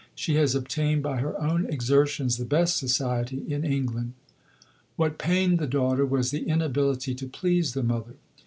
She 0.15 0.33
has 0.33 0.55
obtained 0.55 1.03
by 1.03 1.17
her 1.19 1.39
own 1.39 1.67
exertions 1.67 2.37
the 2.37 2.43
best 2.43 2.75
society 2.77 3.45
in 3.53 3.63
England." 3.63 4.13
What 4.95 5.19
pained 5.19 5.59
the 5.59 5.67
daughter 5.67 6.07
was 6.07 6.31
the 6.31 6.47
inability 6.47 7.13
to 7.13 7.27
please 7.27 7.73
the 7.75 7.83
mother. 7.83 8.15